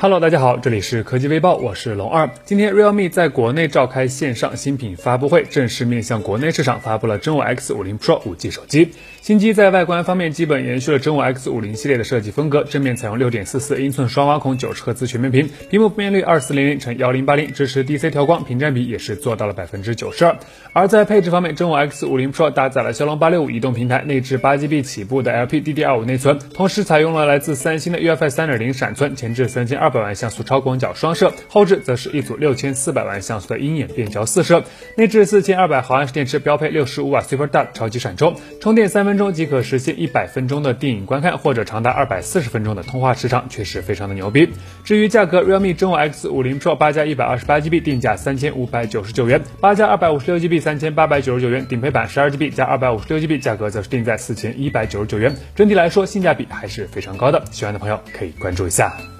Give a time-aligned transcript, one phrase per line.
[0.00, 2.30] Hello，大家好，这里是科技微报，我是龙二。
[2.44, 8.92] 今天 Realme 在国内召开线上新品发布会，正式面向国内市场发布了真我 X50 Pro 5G 手机。
[9.20, 20.36] 新机在外观方面基本延续了真我 X50 系列的设计风格，正面采用6.44英寸双挖孔九十赫兹全面屏，屏幕分辨率2400乘1080，支持 DC 调光，屏占比也是做到了百分之九十二。
[20.72, 29.87] 而在配置方面，真我 X50 Pro 搭载了骁龙865移动平台，内置 8GB 起步的 LPDDR5 内存，同时采用了来自三星的 UFS 3.0闪存，前置3200。
[29.88, 34.62] 二百万像素超广角双摄，后置则是一组六千四百万像素的鹰眼变焦四摄，
[34.98, 44.46] 内置四千二百毫安时电池，标配六十五瓦 Super Dart 超级闪充，充电三分钟即可实现一百分钟的电影观看，或者长达二百四十分钟的通话时长，确实非常的牛逼。
[44.84, 55.34] 至于价格，Realme 真我 X 五零 Pro 八加一百二十八 GB 定价三千五百九十九元，八加二百五十六 GB 三千八百九十九元，顶配版十二 GB 加二百五十六 GB 价格则是定在四千一百九十九元。
[55.56, 59.17] 整体来说，性价比还是非常高的，喜欢的朋友可以关注一下。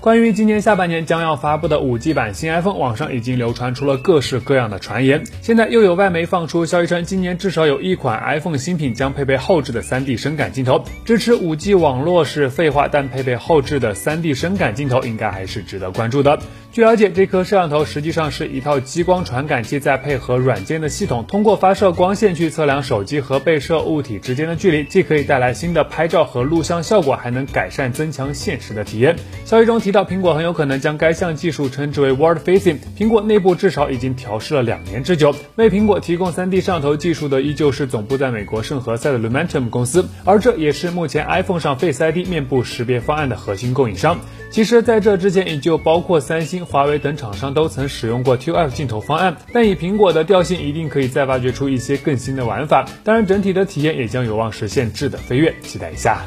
[0.00, 5.22] 关于今年下半年将要发布的五 G 版新 iPhone，网上已经流传出了各式各样的传言。
[5.42, 10.82] 现在又有外媒放出消息称，今年至少有一款 iPhone 新品将配备后置的 3D 深感镜头。
[11.04, 16.38] 支持五 G 网络是废话，但配备后置的 3D 深感镜头应该还是值得关注的。
[16.72, 29.14] 据了解，这颗摄像头实际上是一套激光传感器，再配合软件的系统，通过发射光线去测量手机和被摄物体之间的距离，既可以带来新的拍照和录像效果，还能改善增强现实的体验。
[29.44, 29.89] 消息中提。
[29.90, 35.34] 提到苹果很有可能将该项技术称之为 World Facing，苹果内部至少已经调试了两年之久。
[35.56, 44.16] 为苹果提供 3D 摄像头技术的依旧是总部在美国圣何塞的 Lumentum 公司，而这也是目前 iPhone 上 Face ID 面部识别方案的核心供应商。
[44.52, 52.86] 其实，在这之前，也就包括三星、华为等厂商都曾使用过 ToF 镜头方案，但以苹果的调性，一定可以再挖掘出一些更新的玩法。
[53.02, 56.22] 当然，整体的体验也将有望实现质的飞跃，期待一下。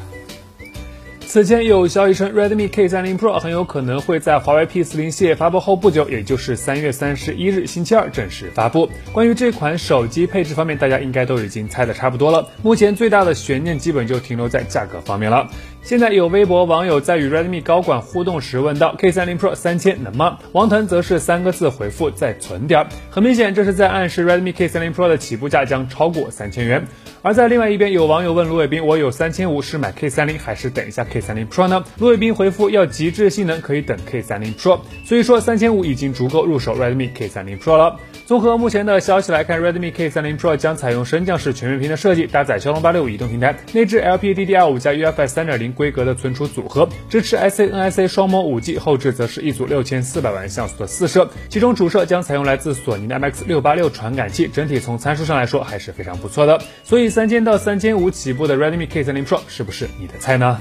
[1.34, 8.88] 此前有消息称，Redmi K30 Pro 很有可能会在华为 P40 系列发布后不久，也就是三月三十一日星期二正式发布。
[9.12, 12.48] 关于这款手机配置方面，大家应该都已经猜得差不多了。
[12.62, 15.50] 目前最大的悬念基本就停留在价格方面了。
[15.82, 26.86] 现在有微博网友在与 Redmi 高管互动时问到：“K30 Pro 三千能吗？”王腾则是三个字回复：“再存点。”很明显，这是在暗示 Redmi K30 Pro 的起步价将超过三千元。
[27.22, 31.23] 而在另外一边，有网友问卢伟斌：“我有三千五，是买 K30 还是等一下 K？
[31.24, 37.98] K30 Pro 呢？”卢伟斌回复：“要极致性能，可以等 K30 Pro。”所以说，三千五已经足够入手 Redmi K30 Pro 了。
[38.26, 56.60] 综合目前的消息来看，Redmi K30 Pro 将采用升降式全面屏的设计，搭载骁龙八六五移动平台，内置 LPDDR5 加 UFS 三点零规格的存储组合，支持 SA NSA 双模五 G，后置则是一组六千四百万像素的四摄，其中主摄将采用来自索尼的 MX 六八六传感器，整体从参数上来说还是非常不错的。
[56.84, 57.14] 所以。
[57.14, 60.60] 三千到三千五起步的 Redmi K30 Pro 是不是你的菜呢？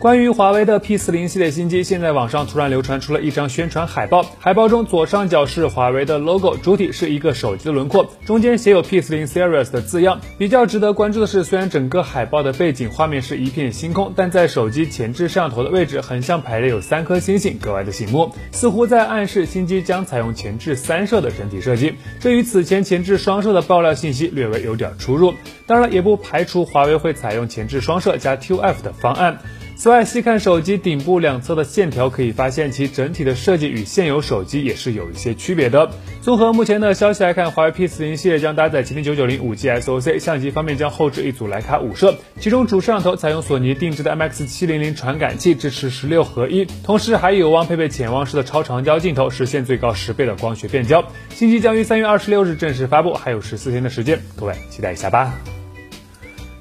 [0.00, 4.24] 关于华为的 P 四零系列新机，现在网上突然流传出了一张宣传海报。
[4.38, 10.18] 海报中左上角是华为的 logo，主体是一个手机的轮廓，中间写有 P 四零 Series 的字样。
[10.38, 21.92] 比较值得关注的是，虽然整个海报的背景画面是一片星空，但在手机前置摄像头的位置，横向排列有三颗星星，格外的醒目，似乎在暗示新机将采用前置三摄的整体设计。
[22.18, 25.34] 这与此前前置双摄的爆料信息略微有点出入。
[25.70, 29.38] 当然，也不排除华为会采用前置双摄加 ToF 的方案。
[29.76, 35.88] 此外，细看手机顶部两侧的线条，可以发现其整体的设计与现有手机也是有一些区别的。
[36.22, 51.02] 综合目前的消息来看，华为 P40 系列将搭载麒麟990 5G SoC，相机方面将后置一组徕卡五摄，其中主摄像头采用索尼定制的 MX700 传感器，支持十六合一，同时还有望配备潜望式的超长焦镜头，实现最高十倍的光学变焦。
[51.30, 55.32] 新机将于三月二十六日正式发布，还有十四天的时间，各位期待一下吧。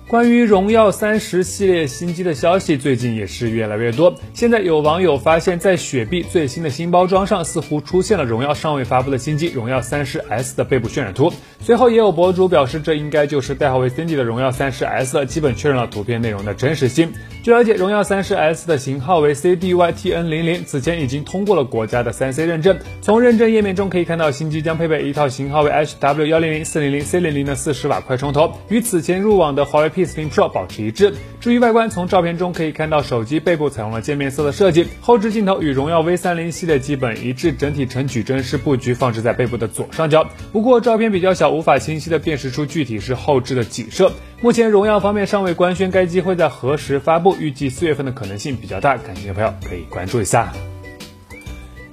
[0.09, 4.15] 关于荣耀三十系列新机的消息，最近也是越来越多。
[4.33, 11.31] 现在有网友发现，在雪碧最新的新包装上，似乎出现了荣耀尚未发布的新机荣耀三十 S 的背部渲染图。
[11.61, 17.13] 随后也有博主表示，这应该就是代号为 Cindy 的荣耀三十 S，了基本确认了图片内容的真实性。
[17.43, 22.75] 据了解，荣耀三十 S 的型号为 CDYTN 零零，此前已经通过了国家的三 C 认证。
[22.99, 31.13] 从认证页面中可以看到，新机将配备一套型号为 HW 幺零零四零零 C 零零的四十瓦快充头，与此前入网的华为 P P40 Pro 保持一致。
[31.39, 40.29] 至于外观，从照片中可以看到，手机背部采用了渐变色的设计，后置镜头与荣耀 V 三零系列基本一致，整体呈矩阵式布局，放置在背部的左上角。
[40.51, 44.11] 不过照片比较小，无法清晰的辨识出具体是后置的几摄。
[44.41, 50.53] 目前荣耀方面尚未官宣该机会在何时发布，预计四月份的可能性比较大，感兴趣的朋友可以关注一下。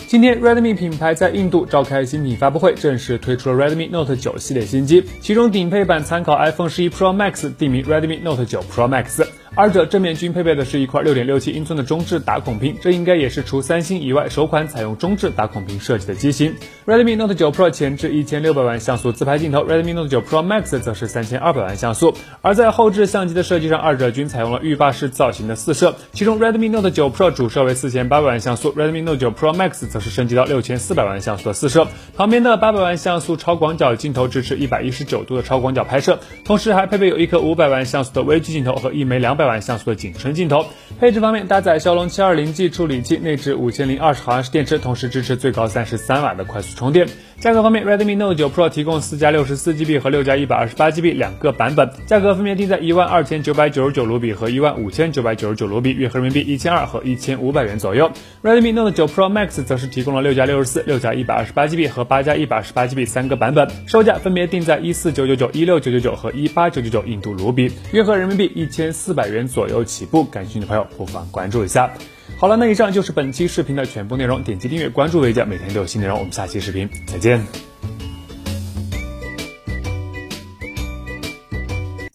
[0.09, 9.27] 今天，Redmi 品牌在印度召开新品发布会，正式推出了 Redmi Note 9系列新机，其中顶配版参考 iPhone 11 Pro Max，定名 Redmi Note 9 Pro Max。
[9.57, 16.55] 二者正面均配备的是一块六点六七英寸的中置打孔屏，这应该也是除三星以外首款采用中置打孔屏设计的机型。
[16.85, 22.13] Redmi Note 9 Pro 前置一千六百万像素自拍镜头，Redmi Note 9 Pro Max 则是三千二百万像素。
[22.43, 31.89] 而在后置相机的设计上，二者均采用了浴霸式造型的四摄，其中 Redmi Note 9 Pro 主摄为四千八百万像素，Redmi Note 9 Pro Max 则是升级到六千四百万像素的四摄。
[32.15, 39.46] 旁边的八百万像素超广角镜头支持一百一十九度的超广角拍摄，同时还配备有一颗五百万像素的微距镜头和一枚两百。
[39.47, 40.67] 百万像素的景深镜头。
[40.99, 47.07] 配置方面，搭载骁龙七二零 G 处理器，内置五千零二十毫安时电池，同时支持最高三十三瓦的快速充电。
[47.39, 58.11] 价格方面，Redmi Note 9 Pro 提供四加六十四 GB 和六加一百二十八 GB 两个版本，价格分别定在一万二千九百九十九卢比和一万五千九百九十九卢比，约合人民币一千二和一千五百元左右。
[58.43, 70.25] Redmi Note 9 Pro Max 则是提供了六加六十四、六加一百二十八 GB 和八加一百二十八 GB 三个版本，售价分别定在一四九九九、一六九九九和一八九九九印度卢比，约合人民币一千四百元左右起步。
[70.25, 71.93] 感兴趣的朋友不妨关注一下。
[72.39, 76.19] 好了，那以上就是本期视频的全部内容，点击订阅关注维嘉，每天都有新内容。
[76.19, 77.96] 我们下期视频再见。